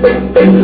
[0.00, 0.57] Thank you.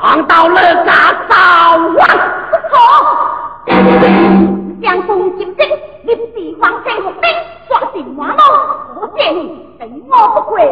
[0.00, 2.06] 王到勒家造王
[2.50, 2.72] 不可
[4.80, 5.68] 将风就正
[6.04, 7.28] 临时王者伏兵
[7.68, 8.42] 抓紧王某
[9.00, 10.62] 我见你等我不归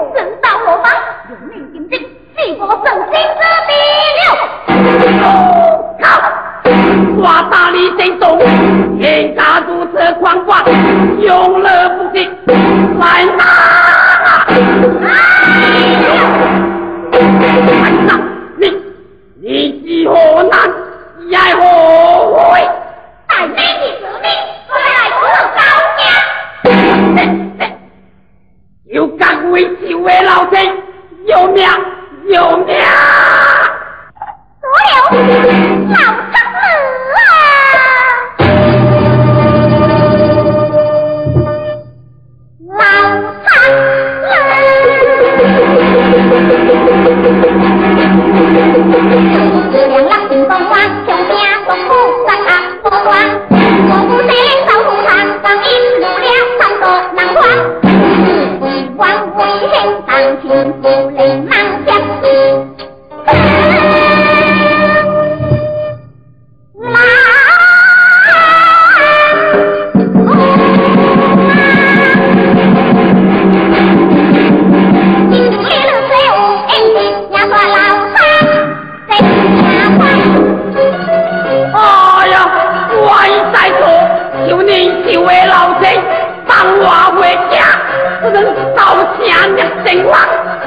[89.86, 90.16] 等我，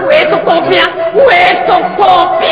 [0.07, 0.81] 为着国兵，
[1.25, 1.35] 为
[1.67, 2.47] 着国兵。